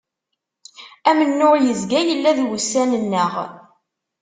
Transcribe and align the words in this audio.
Amennuɣ 1.09 1.53
yezga 1.63 1.99
yella 2.07 2.31
d 2.37 2.39
wussan-nneɣ. 2.47 3.33